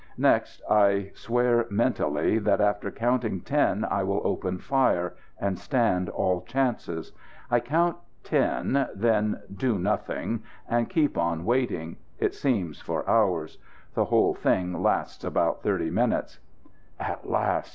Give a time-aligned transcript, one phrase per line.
[0.17, 6.41] Next I swear mentally that after counting ten I will open fire and stand all
[6.41, 7.11] chances.
[7.51, 13.59] I count ten; then do nothing, and keep on waiting it seems for hours.
[13.93, 16.39] The whole thing lasts about thirty minutes.
[16.99, 17.69] At last!